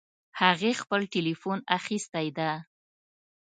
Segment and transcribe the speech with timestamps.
[0.41, 2.49] هغې خپل ټیلیفون اخیستی ده